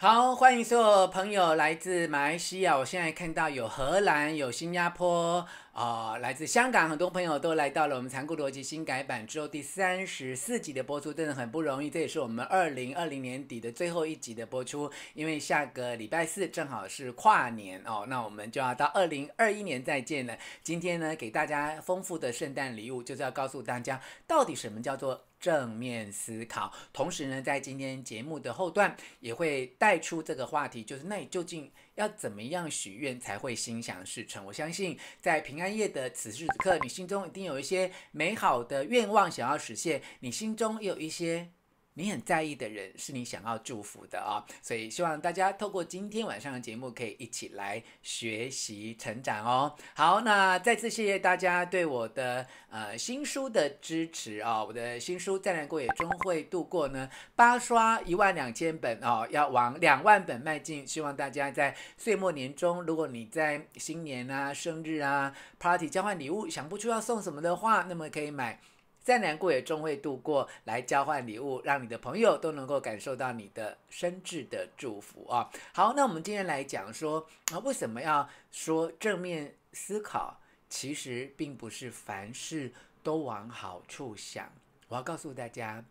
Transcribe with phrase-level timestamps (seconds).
[0.00, 2.78] 好，欢迎所有朋友来自马来西亚。
[2.78, 11.90] 我现在看到有荷兰，有新加坡，啊、呃，来自香港，很多朋友都来到了我们残酷逻辑新改版之后第三十四集的播出，真的很不容易。
[11.90, 20.38] 这也是我们二零二零年底的最后一集的播出，因为下个礼拜四正好是跨年哦，那我们就要到二零二一年再见了。
[20.62, 34.44] 今天呢，给大家丰富的圣诞礼物，就是要告诉大家，到底什么叫做正面思考，同时呢，在今天节目的后段也会带出这个话题，就是那你究竟要怎么样许愿才会心想事成？
[34.44, 41.50] 我相信在平安夜的此时此刻，你心中一定有一些美好的愿望想要实现，你心中也有一些。
[41.98, 49.74] 你很在意的人是你想要祝福的啊、哦，所以希望大家透过今天晚上的节目，可以一起来学习成长哦。
[49.94, 60.86] 好，那再次谢谢大家对我的呃新书的支持啊、哦，我的新书再难过也终会度过呢，八刷一万两千本哦，要往两万本迈进。
[60.86, 68.60] 希望大家在岁末年终，如果你在新年啊、生日啊、party 交换礼物想不出要送什么的话，那么可以买。
[69.08, 75.50] 再难过也终会度过，来交换礼物，让你的朋友都能够感受到你的深挚的祝福啊！
[75.72, 80.38] 好，那我们今天来讲说啊，为什么要说正面思考？
[80.68, 82.70] 其实并不是凡事
[83.02, 84.52] 都往好处想。
[84.88, 85.82] 我要告诉大家，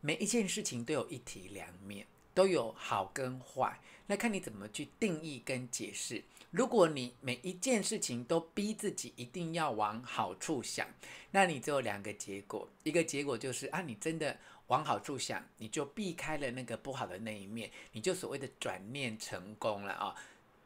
[0.00, 6.22] 每一件事情都有一体两面，都有好跟坏，那看你怎么去定义跟解释。
[6.50, 10.86] 如果你每一件事情都逼自己一定要往好处想，
[11.30, 20.14] 那你只有两个结果，一个结果就是啊，你真的往好处想，你就避开了那个不好的那一面，你就所谓的转念成功了啊。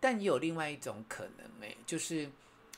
[0.01, 2.31] 但也有另外一种可能诶，就是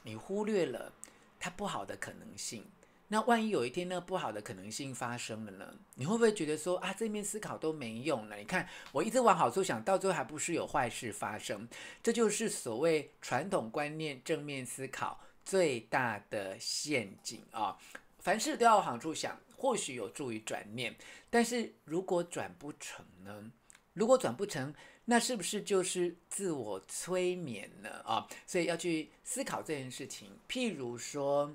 [0.03, 0.93] 你忽略了
[1.39, 2.65] 它不好的可能性。
[3.13, 5.75] 那万一有一天那个不好的可能性发生了呢？
[5.97, 8.37] 你会不会觉得说啊，正面思考都没用了？
[8.37, 11.69] 你看我一直往好处想，到最后还不是有坏事发生？
[12.05, 17.77] 这就是所谓传统观念正面思考最大的陷阱啊！
[18.21, 20.95] 凡事都要往好处想，或许有助于转念，
[21.29, 23.51] 但是如果转不成呢？
[23.95, 24.73] 如果转不成，
[25.07, 27.91] 那是不是就是自我催眠呢？
[28.05, 30.31] 啊，所以要去思考这件事情。
[30.49, 31.53] 譬如说。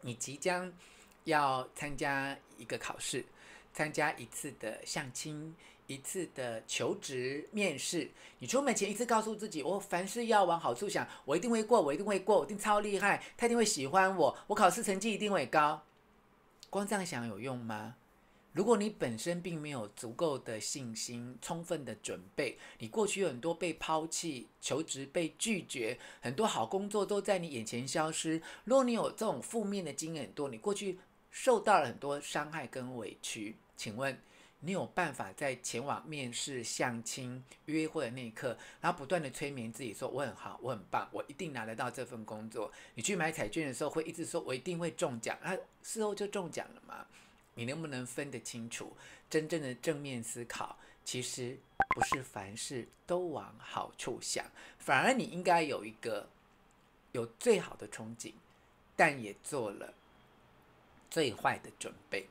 [0.00, 0.72] 你即将
[1.24, 3.24] 要参加一个考试，
[3.72, 5.54] 参加一次的相亲，
[5.86, 8.10] 一次的求职面试。
[8.38, 15.82] 你出门前一次告诉自己：我凡事要往好处想，我一定会过，我一定会过，我一定超厉害，他一定会喜欢我，我考试成绩一定会高。
[16.70, 17.96] 光这样想有用吗？
[18.58, 28.42] 如果你本身并没有足够的信心、充分的准备，你过去有很多被抛弃、求职被拒绝，很多好工作都在你眼前消失。
[28.64, 30.98] 如果你有这种负面的经验很多，你过去
[31.30, 34.20] 受到了很多伤害跟委屈，请问
[34.58, 42.72] 你有办法在前往面试、相亲、约会的那一刻，然后不断的催眠自己说我很好、我很棒、我一定拿得到这份工作？
[42.96, 47.06] 你去买彩券的时候会一直说我一定会中奖，那，事后就中奖了吗？
[47.58, 48.96] 你能不能分得清楚？
[49.28, 51.58] 真正的正面思考，其实
[51.88, 54.46] 不是凡事都往好处想，
[54.78, 56.28] 反而你应该有一个
[57.10, 58.32] 有最好的憧憬，
[58.94, 59.92] 但也做了
[61.10, 62.24] 最坏的准备。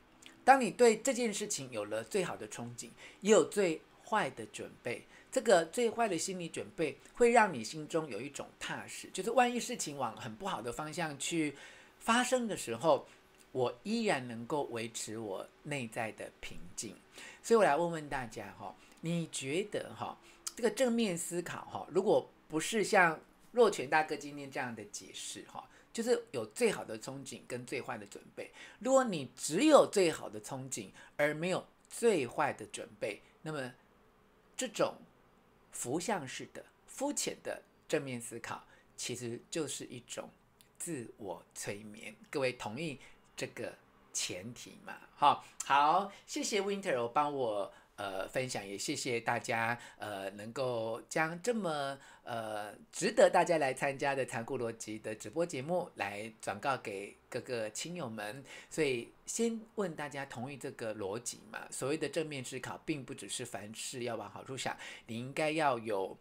[0.46, 2.88] 当你对这件事情有了最好的憧憬，
[3.20, 11.54] 也有最坏的准备，这个最坏的心理准备会让你心中有一种踏实，就是万一事情往很不好的方向去
[11.98, 13.06] 发生的时候。
[13.52, 16.94] 我依然能够维持我内在的平静，
[17.42, 20.16] 所以我来问问大家哈，你觉得哈
[20.54, 23.18] 这个正面思考哈，如果不是像
[23.52, 28.50] 若权大哥今天这样的解释哈，就是有最好的憧憬跟最坏的准备。
[28.78, 33.72] 如果你只有最好的憧憬而没有最坏的准备，那么
[34.56, 34.94] 这种
[35.72, 38.62] 浮象式的、肤浅的正面思考，
[38.96, 40.28] 其实就是一种
[40.78, 42.14] 自我催眠。
[42.28, 43.00] 各位同意？
[43.38, 43.72] 这个
[44.12, 58.42] 前提嘛，好，好，谢谢 Winter，帮我呃分享，也谢谢大家呃能够将这么呃值得大家来参加的残酷逻辑的直播节目来转告给各个亲友们。
[58.68, 61.64] 所以先问大家同意这个逻辑嘛？
[61.70, 64.76] 所谓的正面思考，并不只是凡事要往好处想，
[65.06, 66.18] 你应该要有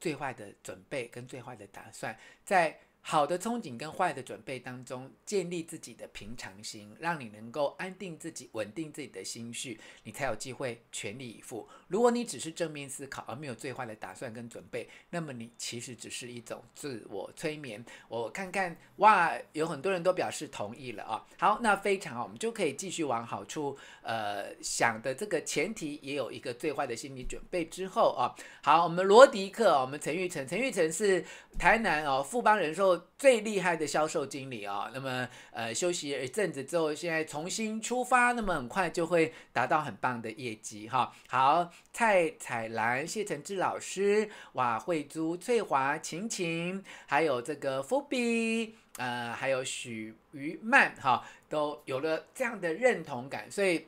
[0.00, 2.80] 最坏的准备跟最坏的打算，在。
[3.10, 11.66] 好的憧憬跟坏的准备当中，建立自己的平常心，让你能够安定自己、稳定自己的心绪，你才有机会全力以赴。
[11.86, 17.82] 如果你只是正面思考，而没有最坏的打算跟准备，那么你其实只是一种自我催眠。
[18.08, 21.24] 我看看，哇，有很多人都表示同意了啊。
[21.38, 28.36] 好，那非常好，我们就可以继续往好处呃想的这个前提，也有一个最坏的心理准备之后啊。
[28.62, 31.24] 好，我们罗迪克，我们陈玉成，陈玉成是
[31.58, 32.97] 台南哦富邦人寿。
[33.18, 41.12] 最厉害的销售经理啊、哦，那么呃休息一阵子之后，现在重新出发，那么很快就会达到很棒的业绩哈。
[41.28, 53.50] 好，蔡彩兰、谢承志老师、哇慧珠、翠华、晴晴，还有这个伏笔呃，还有许于曼哈，都有了这样的认同感。
[53.50, 53.86] 所以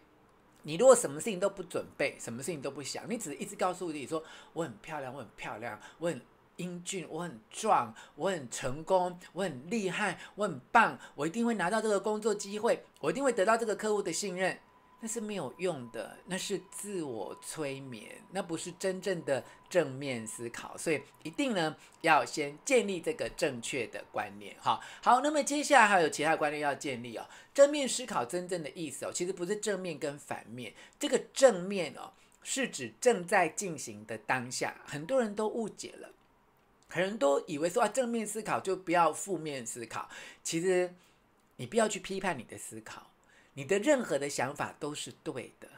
[0.62, 4.22] 你如果什么事情都不准备，什么事情都不想，你只是一直告诉自己说
[4.52, 6.20] 我很漂亮，我很漂亮，我很。
[6.60, 14.58] 英俊，我很壮，我很成功，我很厉害，我很棒，我一定会拿到这个工作机会，我一定会得到这个客户的信任。
[15.02, 20.76] 那是没有用的，那是自我催眠，那不是真正的正面思考。
[20.76, 24.54] 所以一定呢要先建立这个正确的观念。
[24.60, 27.26] 哈，好，那么接下来还有其他观念要建立哦。
[27.54, 36.10] 正面思考真正的意思哦，其实不是正面跟反面，这个正面哦是指正在进行的当下，很多人都误解了。
[36.90, 40.10] 很多人都以为说啊，正面思考就不要负面思考。
[40.42, 40.92] 其实，
[41.56, 43.12] 你不要去批判你的思考，
[43.54, 45.68] 你的任何的想法都是对的。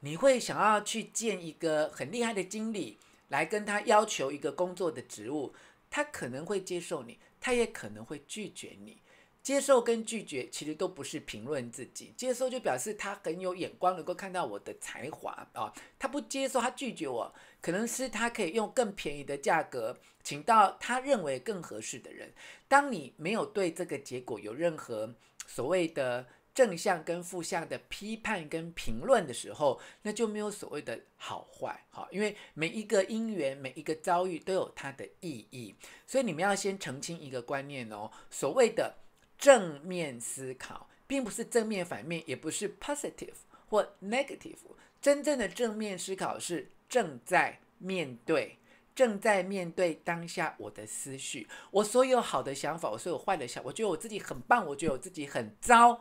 [0.00, 2.98] 你会想要去见一个很厉害的经理，
[3.28, 5.54] 来跟他要求一个工作的职务，
[5.88, 9.00] 他可能会接受你，他也可能会拒绝你。
[9.46, 15.72] 接受跟拒绝其实都不是评论自己，接受就表示他很有眼光，能够看到我的才华啊。
[16.00, 22.34] 他不接受，他拒绝我，可能是他可以用更便宜的价格请到他认为更合适的人。
[22.66, 25.14] 当你没有对这个结果有任何
[25.46, 32.08] 所谓的正向跟负向的批判跟评论的时候，那就没有所谓的好坏哈。
[32.10, 35.72] 因为每一个因缘，每一个遭遇都有它的意义，
[36.04, 38.92] 所以你们要先澄清一个观念哦，所谓的。
[39.38, 43.34] 正面思考，并不是正面反面，也不是 positive
[43.68, 44.56] 或 negative。
[45.00, 48.58] 真正的正面思考是正在面对，
[48.94, 56.00] 正在面对当下我的思绪，我所有好的想法，我所有坏的想法，我觉得我自己很棒，我觉得我自己很糟。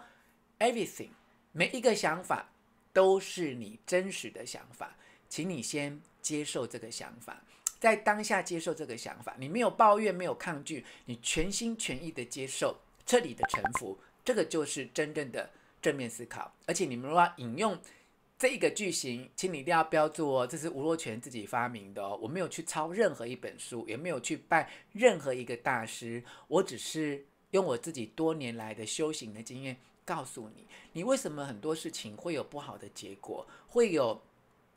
[0.57, 1.09] Everything，
[1.51, 2.49] 每一个想法
[2.93, 4.95] 都是你真实的想法，
[5.27, 7.43] 请你先接受这个想法，
[7.77, 12.79] 在当下接受这个想法，你没有抱怨，没有抗拒，你全心全意的接受。
[13.05, 15.49] 彻底的臣服，这个就是真正的
[15.81, 16.53] 正面思考。
[16.65, 17.77] 而且你们如果要引用
[18.37, 22.19] 这一个句型，请你一定要标注哦，这是吴若权自己发明的哦。
[22.21, 34.21] 我没有去抄任何一本书，也没有去拜任何一个大师，我只是用我自己多年来的修行的经验告诉你，你为什么很多事情会有不好的结果，会有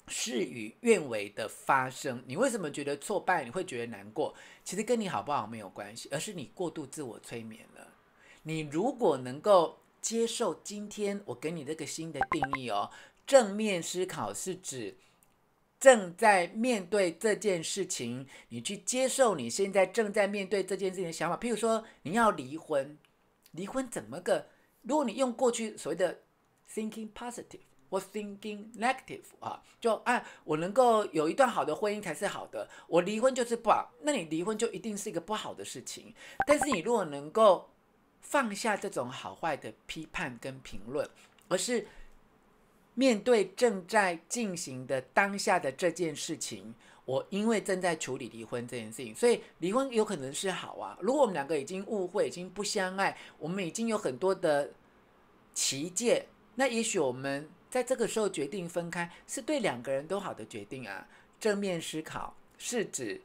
[0.06, 2.22] 事与愿违的发生。
[2.26, 3.42] 你为什么觉得挫败？
[3.42, 4.32] 你会觉得难过？
[4.62, 7.87] 其实跟你好不好没有关系，而是你过度自我催眠了。
[8.48, 12.90] 你如果能够接受今天我给你这个新的定义哦，
[13.26, 14.96] 正面思考是指
[15.78, 21.36] 正在面对这件事情，你去接受你现在正在面对这件事情的想法。
[21.36, 22.96] 譬如说你要离婚，
[23.50, 24.46] 离婚怎么个？
[24.80, 26.20] 如果你用过去所谓的
[26.72, 27.60] thinking positive
[27.90, 36.14] 或 thinking negative 啊，就啊，我能够有一段好的婚姻才是好的，我离婚就是不好，那你离婚就一定是一个不好的事情。
[36.46, 37.68] 但是你如果能够
[38.28, 41.08] 放下这种好坏的批判跟评论，
[41.48, 41.86] 而是
[42.92, 46.74] 面对正在进行的当下的这件事情。
[47.06, 50.94] 我因为正在处理离婚这件事情，所以离婚有可能是好啊。
[51.00, 54.70] 如果我们两个已经误会，已经不相爱，我们已经有很多的
[55.54, 61.08] 歧见，那也许我们在这个时候决定分开，是对两个人都好的决定啊。
[61.40, 63.18] 正面思考是指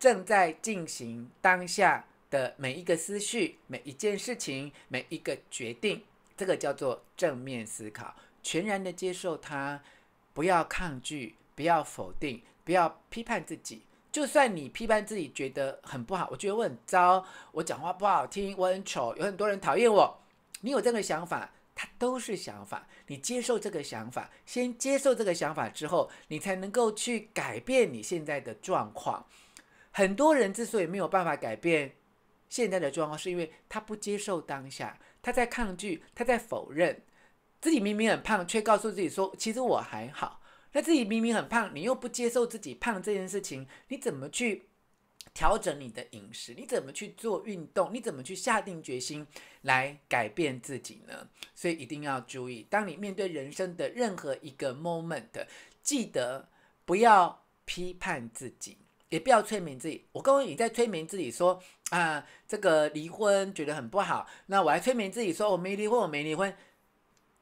[0.00, 2.04] 正在进行当下。
[2.30, 6.02] 的每一个思绪、每一件事情、每一个决定，
[6.36, 9.82] 这个叫做正面思考，全然的接受它，
[10.32, 13.82] 不要抗拒，不要否定，不要批判自己。
[14.10, 20.20] 就算你批判自己觉得很不好，我觉得我很糟，我讲话不好听，我很丑，有很多人讨厌我。
[20.62, 22.88] 你有这个想法，它都是想法。
[23.06, 29.26] 你接受这个想法，先接受这个想法之后，你才能够去改变你现在的状况。
[29.92, 31.92] 很多人之所以没有办法改变，
[32.48, 37.02] 现在的状况是因为他不接受当下，他在抗拒，他在否认
[37.60, 40.40] 自己明明很胖，却告诉自己说其实我还好。
[40.72, 44.68] 那自己明明很胖，你又不接受自己胖这件事情，你怎么去
[45.32, 46.52] 调整你的饮食？
[46.54, 47.90] 你怎么去做运动？
[47.92, 49.26] 你怎么去下定决心
[49.62, 51.26] 来改变自己呢？
[51.54, 55.46] 所以一定要注意，当你面对人生的任何一个 moment，
[55.82, 56.48] 记得
[56.84, 58.76] 不要批判自己，
[59.08, 60.06] 也不要催眠自己。
[60.12, 66.54] 我告诉你，在催眠自己说啊，这个离婚觉得很不好，那我还催眠自己说我没离婚，我没离婚，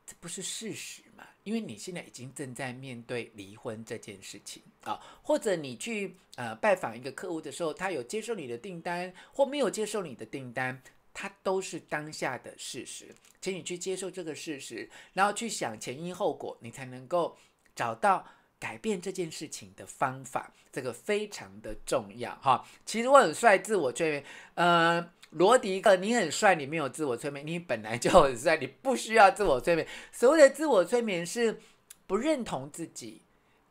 [0.06, 1.26] 这不是事实嘛。
[1.42, 10.82] 因为你现在已经正在面对离婚这件事情啊，或者你去呃拜访一个客户的时候，他有接受你的订单或没有接受你的订单，
[11.14, 17.36] 它都是当下的事实，请你去接受这个事实，然后去想前因后果，你才能够
[17.76, 18.26] 找到
[18.58, 22.66] 改变这件事情的方法，这个非常的重要哈。
[22.84, 25.10] 其实我很帅，自我催眠，呃。
[25.30, 29.86] 罗迪克，你很帅，你没有自我催眠，你本来就很帅，你不需要自我催眠。
[30.12, 31.60] 所谓的自我催眠是
[32.06, 33.22] 不认同自己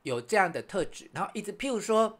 [0.04, 2.20] 有这样的特质，然后一直，譬如说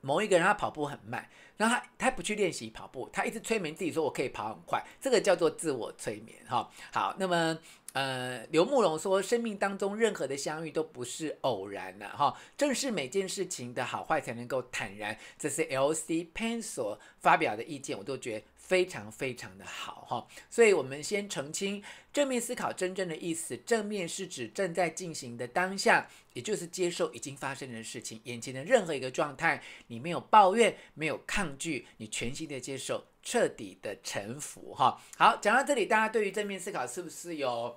[0.00, 6.70] 某一个人他跑步很慢，然后他他不去练习跑步，他一直催眠自己说我可以跑很快，这个叫做自我催眠哈。
[6.92, 7.58] 好，那么。
[7.92, 15.18] 呃，刘慕容说，生命当中任何的相遇都不是偶然的哈，正是每件事情的好坏才能够坦然。
[15.36, 16.30] 这是 L.C.
[16.32, 18.46] Pen 所发表的意见，我都觉得。
[18.70, 23.56] 非常非常的好哈，所以我们先澄清正面思考真正的意思。
[23.66, 35.02] 正面是指正在进行的当下，也就是接受已经发生的事情，眼前的任何一个状态，你没有抱怨，没有抗拒，你全心的接受，彻底的臣服哈。
[35.16, 37.76] 好，讲到这里，大家对于正面思考是不是有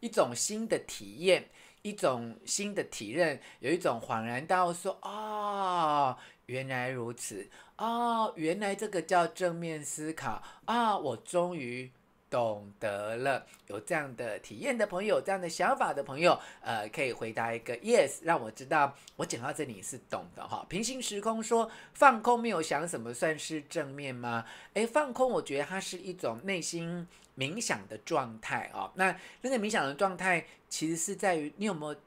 [0.00, 1.48] 一种新的体验，
[1.80, 5.10] 一种新的体认，有一种恍然大悟，说啊。
[5.10, 10.96] 哦原来如此哦，原来这个叫正面思考啊！
[10.96, 11.90] 我终于
[12.30, 13.46] 懂得了。
[13.66, 20.64] 有这样的体验的朋友，这样的想法的朋友，呃，可以回答一个 yes，让我知道我讲到这里是懂的哈。
[20.68, 24.44] 平行时空说放空没有想什么算是正面吗？
[24.74, 28.92] 诶，放空，我觉得它是一种内心冥想的状态啊。
[28.94, 31.98] 那那个冥想的状态，其实是在于你有没有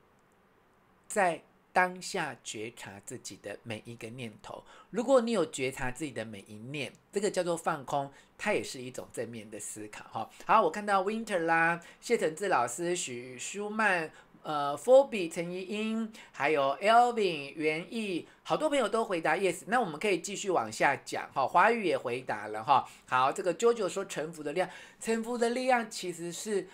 [1.07, 1.41] 在。
[1.77, 10.27] 当下觉察自己的每一个念头，如果你有觉察自己的每一念，这个叫做放空，它也是一种正面的思考哈。
[10.47, 19.61] 好，我看到 Winter 啦，谢承志老师、许舒曼、呃 Phoebe 陈怡英，还有 Elvin 袁毅，好多朋友都回答 Yes。
[19.67, 21.47] 那我们可以继续往下讲哈。
[21.47, 22.89] 华语也回答了哈。
[23.07, 24.69] 好，这个 JoJo 说臣服的力量，
[24.99, 26.67] 臣服的力量其实是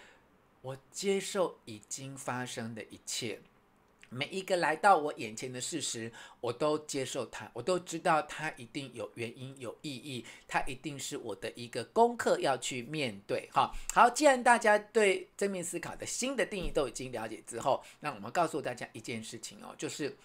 [0.61, 3.41] 我接受已经发生的一切。
[4.13, 13.49] 每一个来到我眼前的事实，我都接受它，我都知道它一定有原因、有意义，它一定是我的一个功课要去面对。
[13.51, 20.15] 哈，好，既然大家对正面思考的新的定义都已经了解之后，那我们告诉大家一件事情哦，就是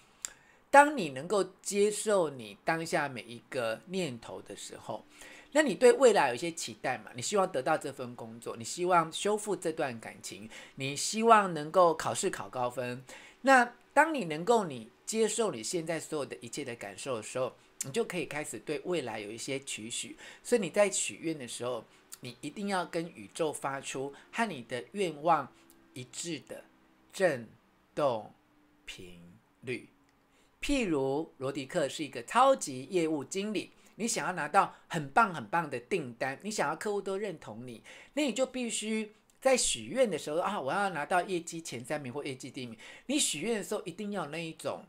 [0.69, 5.03] 当你能够接受你当下每一个念头的时候，
[5.51, 7.09] 那你对未来有一些期待嘛？
[7.15, 13.03] 你希望得到这份工作，你希望修复这段感情，你希望能够考试考高分，
[13.41, 13.73] 那。
[13.91, 20.15] 当你能够你接受你现在所有的一切的感受的时候，你就可以开始对未来有一些期许。
[20.41, 21.83] 所以你在许愿的时候，
[22.21, 25.51] 你一定要跟宇宙发出和你的愿望
[25.93, 26.63] 一致的
[27.11, 27.45] 振
[27.93, 28.31] 动
[28.85, 29.19] 频
[29.61, 29.89] 率。
[30.61, 39.11] 譬如罗迪克是一个超级业务经理，你想要拿到很棒很棒的订单，你想要客户都认同你，那你就必须。
[39.41, 42.77] 在许愿的时候啊，我要拿到业绩前三名或业绩第一名。
[43.05, 44.83] 你许愿的时候一定要那一种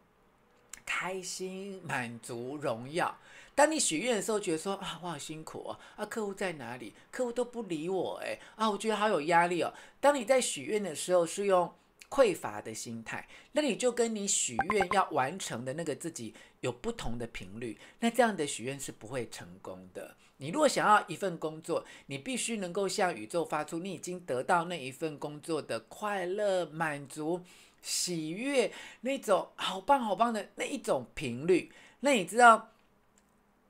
[0.85, 3.17] 开心、满足、荣耀。
[3.55, 6.93] 当你许愿的时候，觉得说啊，我好辛苦哦，啊，客户在哪里？
[7.11, 9.73] 客户都不理我，诶，啊，我觉得好有压力哦。
[10.01, 11.73] 当你在许愿的时候是用
[12.11, 20.17] 匮乏的心态，那你就跟你许愿要完成的那个自己有不同的频率，那这样的许愿是不会成功的。
[20.39, 27.43] 你如果想要一份工作，你必须能够向宇宙发出你已经得到那一份工作的快乐、满足、
[27.81, 31.71] 喜悦，那种好棒好棒的那一种频率。
[32.01, 32.73] 那你知道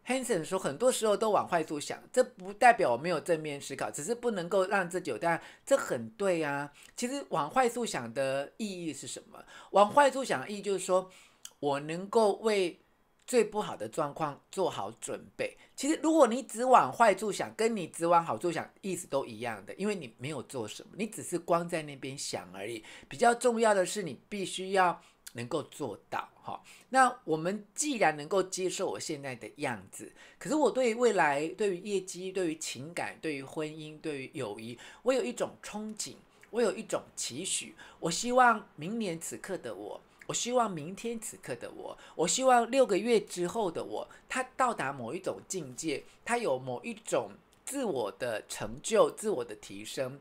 [0.07, 5.19] ，Hanson 说很多时候都往坏处想，这不代表我没有正面思考，只是不能够让自己有。
[5.19, 6.71] 但这很对啊。
[6.97, 9.45] 其实往坏处想的意义是什么？
[9.73, 11.11] 往坏处想的意义就是说
[11.59, 12.81] 我能够为。
[13.27, 15.57] 最不好的状况做好准备。
[15.77, 22.83] 其实，如果你只往坏处想，跟你只往好处想，意思都一样的，因为你没有做什么，你只是光在那边想而已。
[23.09, 25.01] 比较重要的是，你必须要
[25.33, 26.29] 能够做到。
[26.43, 36.15] 哈，那我们既然能够接受我现在的样子，可是我对于未来、对于业绩、对于情感、对于婚姻、对于友谊，我有一种憧憬，
[36.51, 37.75] 我有一种期许。
[37.99, 40.01] 我希望明年此刻的我。
[40.27, 47.33] 我希望明天此刻的我，我希望六个月之后的我，他到达某一种境界，他有某一种
[47.65, 50.21] 自我的成就、自我的提升。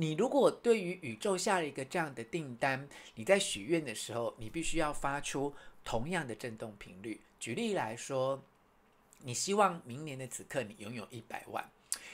[0.00, 5.52] 你如果对于宇宙下了一个这样的订单，你在许愿的时候，你必须要发出
[5.84, 7.20] 同样的振动频率。
[7.40, 8.40] 举例来说，
[9.24, 11.68] 你希望明年的此刻你拥有一百万。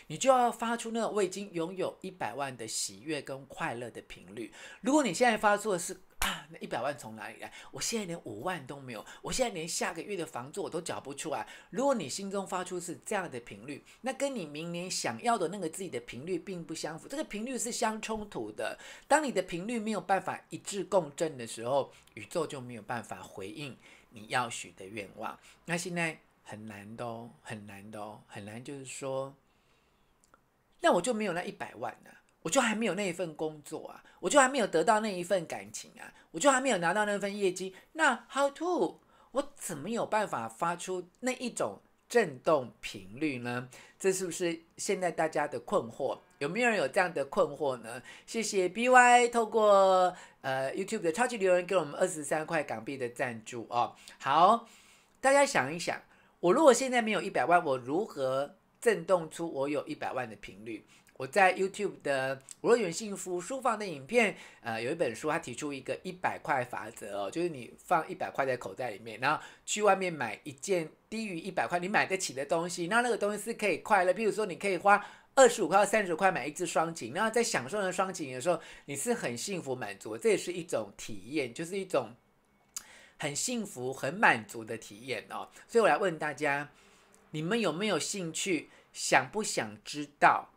[0.07, 4.51] 你就要发出那我已经拥有一百万的喜悦跟快乐的频率。
[4.81, 7.53] 如果你现在发出的是啊，那一百万从哪里来？
[7.71, 11.47] 我现在连五万都没有，我现在连下个月的房租我都缴不出来。
[11.69, 18.79] 如果你心中发出是这样的频率，那跟你明年想要的那个自己的频率并不相符，这个频率是相冲突的。
[19.07, 23.77] 当你的频率没有办法一致共振的时候，宇宙就没有办法回应
[24.09, 25.39] 你要许的愿望。
[25.67, 29.35] 那现在很难的哦，很难的哦，很难，就是说。
[30.81, 32.11] 那我就没有那一百万呢、
[32.45, 37.75] 我就还没有那一份工作啊，我就还没有得到那一份感情啊，我就还没有拿到那份业绩。
[37.95, 39.01] 那 how to？
[39.33, 43.69] 我怎么有办法发出那一种震动频率呢？
[43.99, 46.21] 这是不是现在大家的困惑？
[46.39, 48.03] 有没有人有这样的困惑呢？
[48.27, 53.97] 谢谢 BY 透过呃 YouTube 的超级留言给我们二十三块港币的赞助哦。
[54.19, 54.69] 好，
[55.23, 56.03] 大家想一想，
[56.41, 58.57] 我如果现在没有一百万，我如何？
[58.81, 60.87] 震动出我有一百万的频率。
[61.17, 74.13] 我在 YouTube 的“我永远幸福”书房的影片，呃，有一本书，他提出一个一百块法则哦，就是你放一百块在口袋里面，然后去外面买一件低于一百块你买得起的东西，那那个东西是可以快乐。
[74.13, 75.05] 比如说，你可以花
[75.37, 82.13] 二十五块到三十块买一支双琴，然后在享受那双琴的时候，你是很幸福满足，这也是一种体验，就是一种
[83.19, 85.49] 很幸福、很满足的体验哦。
[85.69, 86.69] 所以我来问大家。
[87.31, 88.71] 你们有没有兴趣？
[88.93, 90.54] 想不想知道？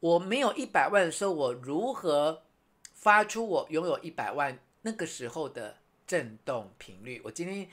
[0.00, 2.42] 我没有一百万的时候，我如何
[2.94, 5.76] 发出我拥有一百万那个时候的
[6.06, 7.20] 震动频率？
[7.24, 7.68] 我今天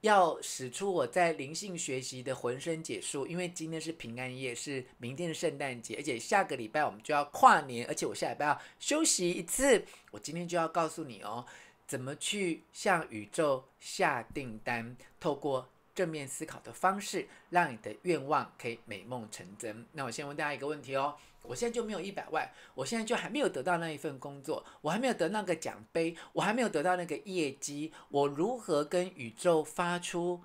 [0.00, 9.84] 要使出我在灵性学习的浑身解数，因为今天是平安夜，是明天的圣诞节，而且下个礼拜我们就要跨年，而且我下礼拜要休息一次。
[10.10, 11.44] 我今天就要告诉你哦，
[11.86, 15.68] 怎么去向宇宙下订单，透过。
[15.94, 19.84] 正面思考的方式，让你的愿望可以美梦成真。
[19.90, 21.16] 那我先问大家一个问题哦，
[21.48, 30.42] 我现在就没有一百万，我现在就还没有得到那一份工作，我还没有得那个奖杯，我还没有得到那个业绩，我如何跟宇宙发出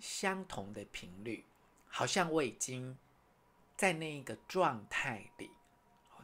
[0.00, 1.44] 相同的频率？
[1.86, 2.98] 好像我已经
[3.76, 5.50] 在那一个状态里。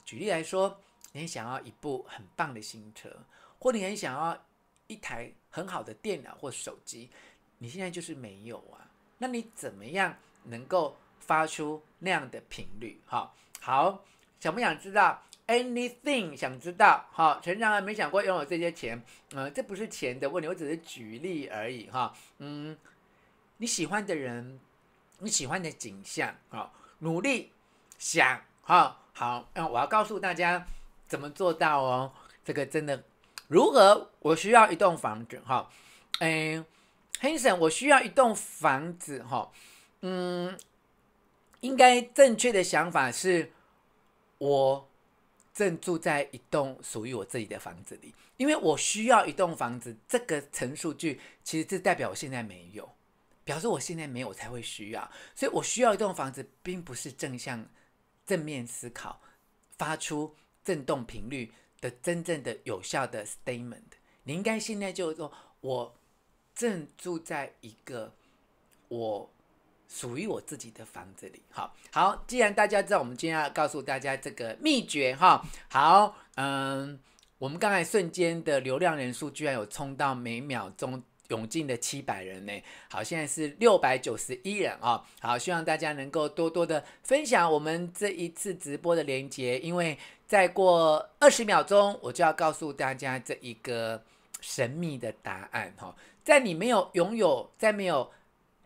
[0.04, 0.80] 举例来说，
[1.12, 3.24] 你想要一部很棒的新车，
[3.58, 4.46] 或你很想要
[4.86, 7.10] 一台很好的电脑或手机。
[7.58, 8.90] 你现在就是没有啊？
[9.18, 13.00] 那你怎么样能够发出那样的频率？
[13.06, 13.34] 哈，
[13.68, 14.02] 好，
[14.40, 17.04] 想不想知道？Anything 想知道？
[17.12, 22.74] 好，成长还没想过拥有这些钱，嗯，这不是钱的问题，我只是举例而已，哈，嗯，
[23.58, 24.58] 你喜欢的人，
[25.18, 27.52] 你喜欢的景象，好，努力
[27.98, 30.66] 想，哈，好，那我要告诉大家
[31.06, 32.10] 怎么做到哦，
[32.42, 33.04] 这个真的，
[33.48, 34.08] 如何？
[34.20, 35.68] 我需要一栋房子，哈，
[36.20, 36.64] 嗯。
[37.20, 39.50] Hanson，我需要一栋房子，哈，
[40.02, 40.56] 嗯，
[41.58, 43.50] 应该正确的想法是，
[44.38, 44.88] 我
[45.52, 52.88] 正住在一栋属于我自己的房子里，因为我需要一栋房子，这个陈述句其实是代表我现在没有，
[53.44, 57.68] 表示我现在没有才会需要，所以我需要一栋房子，并不是正向
[58.24, 59.20] 正面思考，
[59.76, 63.82] 发出震动频率的真正的有效的 statement。
[64.24, 65.94] 你应该现在就说我。
[66.54, 68.12] 正住在一个
[68.88, 69.30] 我
[69.88, 72.24] 属于我自己的房子里，好好。
[72.26, 77.00] 既然大家知道，我们今天要告诉大家这个秘诀，哈，好，嗯，
[77.38, 82.52] 我们刚才瞬间的流量人数居然有冲到每秒钟涌进的七百人呢，
[82.90, 94.02] 好，现在是六百九十一人啊，好，希望大家能够多多的分享我们这一次直播的连接，因为再过二十秒钟，我就要告诉大家这一个
[94.40, 95.96] 神秘的答案，哈。
[96.22, 98.10] 在你没有拥有，在没有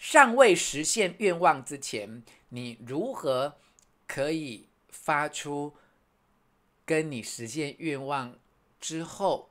[0.02, 3.54] 尚未实现愿望之前，你如何
[4.08, 5.74] 可以发出
[6.84, 8.36] 跟你实现愿望
[8.80, 9.48] 之后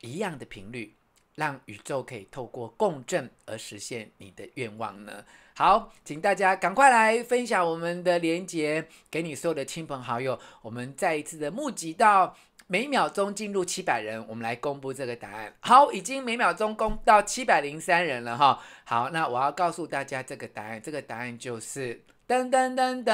[0.00, 0.94] 一样的频率，
[1.34, 5.26] 让宇宙可以透过共振而实现你的愿望呢？
[5.54, 12.34] 好，请大家赶快来分享我们的连结给你所有的亲朋好友，我们再一次的募集到。
[12.72, 15.52] 每秒钟进入七百人，我们来公布这个答案。
[15.58, 18.62] 好，已经每秒钟公到七百零三人了哈。
[18.84, 23.12] 好，那我要告诉大家这个答案，这个答案就是噔噔噔噔，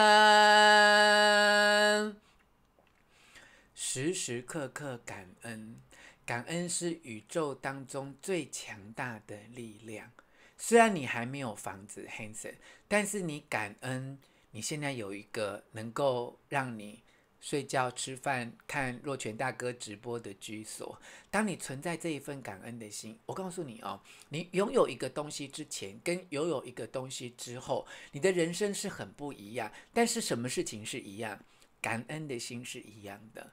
[3.75, 5.81] 时时刻刻感恩，
[6.27, 10.11] 感恩是宇宙当中最强大的力量。
[10.59, 14.19] 虽然你还没有房子，Hanson，但是你感恩，
[14.51, 17.03] 你现在有一个能够让你
[17.47, 21.01] 睡觉、吃饭、看若权大哥直播的居所。
[21.31, 29.71] 当你存在这一份感恩的心，我告诉你哦，你拥有一个东西之前，跟拥有一个东西之后，你的人生是很不一样。
[29.93, 31.41] 但是什么事情是一样？
[31.81, 33.53] 感恩的心是一样的。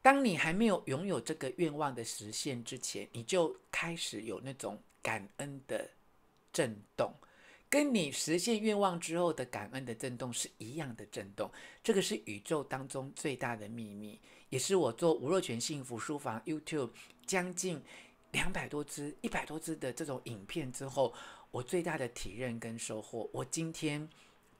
[0.00, 5.90] 当你还没有拥有这个愿望的实现之前，你就开始有那种感恩的
[6.54, 7.14] 震动，
[7.68, 11.50] 跟你实现愿望之后的感恩的震动是一样的震动。
[11.82, 16.90] 这个是宇宙当中最大的秘密，也是我做吴若权幸福书房 YouTube
[17.26, 17.82] 将近
[18.32, 21.12] 两百多支、一百多支的这种影片之后，
[21.50, 23.28] 我最大的体认跟收获。
[23.32, 24.08] 我今天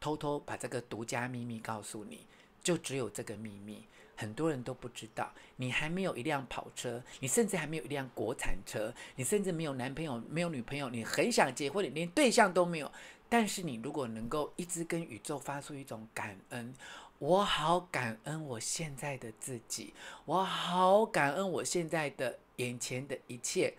[0.00, 2.26] 偷偷把这个独家秘密告诉你，
[2.62, 3.84] 就只有这个秘密。
[4.16, 12.90] 很多人都不知道，你还没有一辆跑车，你甚至还没有一辆国产车，你甚至没有男朋友、没有女朋友，你很想结婚，你连对象都没有。
[13.28, 16.72] 但是你如果能够一直跟宇宙发出一种感恩，
[17.18, 19.92] 我好感恩我现在的自己，
[20.24, 23.74] 我好感恩我现在的眼前的一切，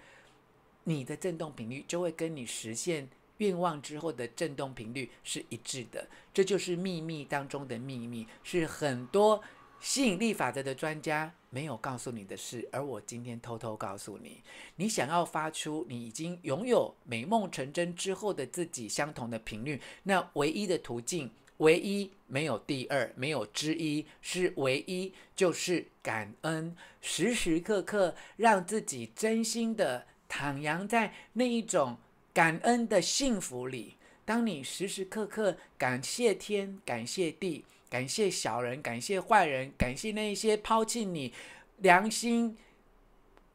[0.83, 6.07] 你的振动频率就会跟你实现愿望之后的振动频率是一致的。
[6.33, 9.41] 这就是秘密当中的秘密，是很多。
[9.79, 14.41] 吸引力法则的专家没有告诉你的事，而我今天偷偷告诉你：
[14.75, 31.97] 你想要发出你已经拥有美梦成真之后的自己相同的频率，那唯一的途径，唯一没有第二，没有之一，是唯一就是感恩，时时刻刻让自己真心的徜徉在那一种
[32.33, 33.95] 感恩的幸福里。
[34.25, 37.63] 当你时时刻刻感谢天，感谢地。
[37.89, 41.33] 感谢小人，感谢坏人，感谢那些抛弃你、
[41.77, 42.57] 良心、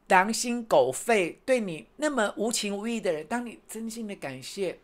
[0.07, 3.25] 良心狗肺、对你那么无情无义的人。
[3.27, 4.79] 当你真心的感谢，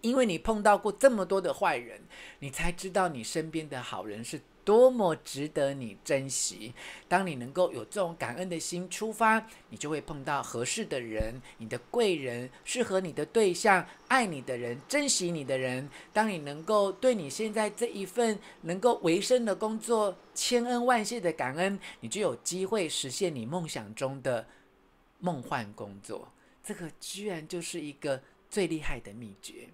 [0.00, 2.00] 因为你碰到过这么多的坏人，
[2.40, 4.40] 你才知道你身边的好人是。
[4.66, 6.74] 多么值得你珍惜！
[7.06, 15.88] 当你能够有这种感恩的心出发，你就会碰到合适的人，你的贵人，适合你的对象，爱你的人，珍惜你的人。
[16.12, 24.44] 当你能够对你现在这一份能够维生的工作千恩万谢的感恩，你就有机会实现你梦想中的
[25.20, 26.32] 梦幻工作。
[26.64, 29.68] 这个居然就是一个最厉害的秘诀，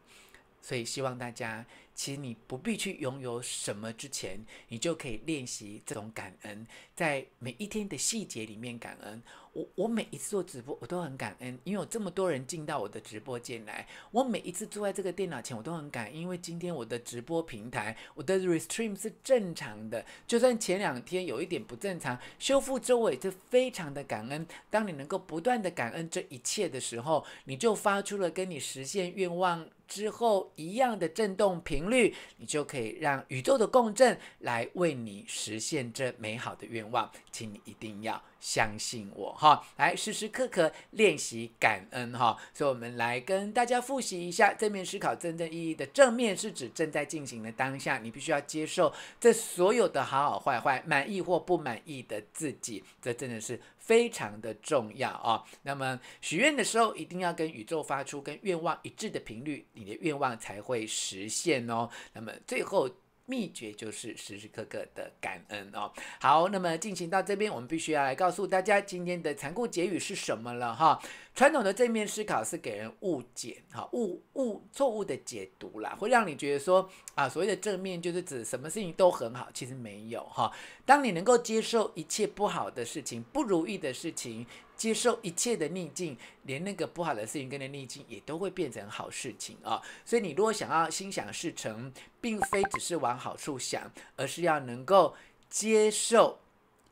[0.60, 1.64] 所以希望大家。
[1.94, 9.22] 其实你不必去拥有什么之前，你就可以练习这种感恩，在每一天的细节里面感恩。
[9.52, 13.86] 我我每一次做直播，我都很感恩，因为有这么多人进到我的直播间来。
[14.10, 24.46] 我每一次坐在这个电脑前，我都很感恩，因为今天我的直播平台，我的 Restream 是正常的，就算前两天有一点不正常，修复之后也是非常的感恩。
[24.70, 38.22] 当你能够不断的感恩这一切的时候，你就发出了跟你实现愿望之后一样的振动频率，你就可以让宇宙的共振来为你实现这美好的愿望，请你一定要。
[38.42, 42.36] 相信我哈，来时时刻刻练习感恩哈。
[42.52, 55.44] 所以，我们来跟大家复习一下正面思考真正意义的正面是指正在进行的当下，你必须要接受这所有的好好坏坏，满意或不满意的自己，这真的是非常的重要啊。
[55.62, 61.88] 那么许愿的时候，一定要跟宇宙发出跟愿望一致的频率，你的愿望才会实现哦。
[62.12, 62.90] 那么最后。
[63.32, 65.90] 秘诀就是时时刻刻的感恩哦。
[66.20, 71.00] 好，那么进行到这边，我们必须要来告诉大家今天的残酷结语是什么了哈。
[71.34, 80.52] 传统的正面思考是给人误解，哈误误错误的解读啦，会让你觉得说啊，所谓的正面就是指什么事情都很好，其实没有哈。
[80.84, 84.46] 当你能够接受一切不好的事情、不如意的事情，
[84.82, 89.80] 接受一切的逆境，连那个不好的事情跟着逆境也都会变成好事情啊。
[90.04, 95.14] 所以你如果想要心想事成，并非只是往好处想，而是要能够
[95.48, 96.36] 接受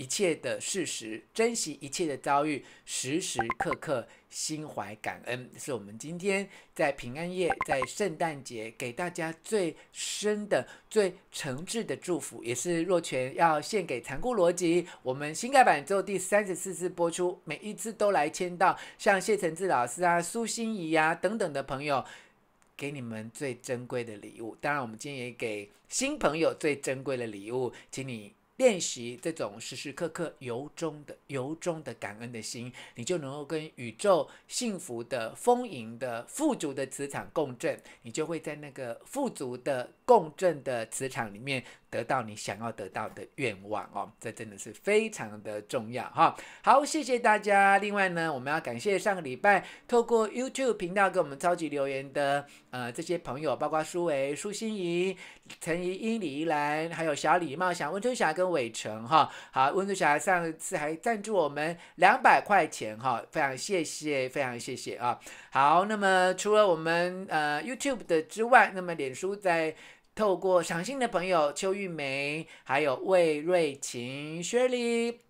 [0.01, 14.87] 一切的事实，珍惜一切的遭遇，时时刻刻心怀感恩，是我们今天在平安夜、在圣诞节给大家最深的、最诚挚的祝福，也是若泉要献给残酷逻辑。
[15.03, 22.03] 我们新改版之后第三十四次播出，每一次都来签到，像谢承志老师啊、苏心怡啊等等的朋友，
[22.75, 24.57] 给你们最珍贵的礼物。
[24.63, 28.33] 当然，我们今天也给新朋友最珍贵的礼物，请你。
[28.61, 46.37] 练习这种时时刻刻由衷的、由衷的感恩的心，你就能够跟宇宙幸福的、丰盈的、富足的磁场共振，你就会在那个富足的共振的磁场里面得到你想要得到的愿望哦，这真的是非常的重要哈。
[46.63, 47.79] 好，谢谢大家。
[47.79, 55.17] 另外呢，我们要感谢上个礼拜透过 YouTube 频道给我们超级留言的呃这些朋友，包括苏维、苏心怡、
[55.61, 59.29] 陈怡英、李怡兰，还有小礼貌、想温春霞跟伟成哈。
[59.51, 65.19] 好，温春霞上次还赞助我们两百块钱哈，非常谢谢，非常谢谢啊。
[65.51, 69.75] 好，那么除了我们呃 YouTube 的之外，那么脸书在。
[70.21, 75.30] 透过赏信的朋友邱玉梅，还有魏瑞琴、薛丽。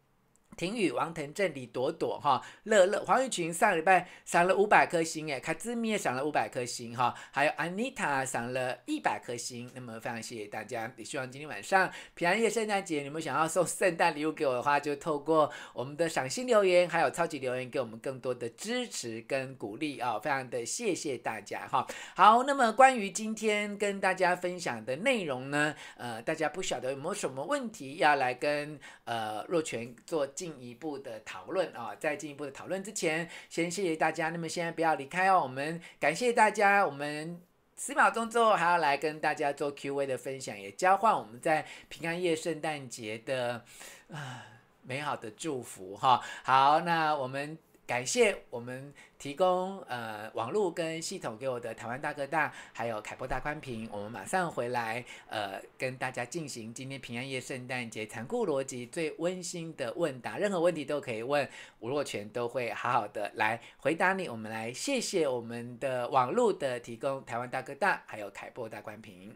[0.61, 9.71] 婷宇、王腾正、李朵朵、哈乐乐、黄玉群上礼拜赏了五百颗星，哎，卡兹米也赏了五百颗星，哈，还有安妮塔赏了一百颗星。
[9.75, 20.19] 那么非常谢谢大家，也希望今天晚上平安夜、圣诞节，你们想要送圣诞礼物给我的话，就透过我们的赏心留言，还有超级留言，给我们更多的支持跟鼓励啊！
[20.19, 21.87] 非常的谢谢大家，哈。
[22.15, 30.50] 好，那么关于今天跟大家分享的内容呢，呃，大家不晓得有没有什么问题要来跟呃若泉做进。
[30.51, 34.31] 进一步的讨论啊，在进一步的讨论之前，先谢谢大家。
[34.31, 36.85] 那么现在不要离开哦，我们感谢大家。
[36.85, 37.41] 我们
[37.77, 43.65] 十秒钟之后还要来跟大家做 Q&A 的分享，也交换我们在平安夜、圣诞节的
[44.13, 44.45] 啊
[44.83, 46.21] 美好的祝福哈。
[46.43, 47.57] 好，那我们。
[47.91, 61.49] 感谢我们提供呃网络跟系统给我的台湾大哥大，还有凯波大宽屏，我们马上回来呃跟大家进行今天平安夜圣诞节残酷逻辑最温馨的问答，任何问题都可以问，
[61.81, 64.29] 吴若权都会好好的来回答你。
[64.29, 69.35] 我们来谢谢我们的网络的提供，台湾大哥大还有凯波大宽屏。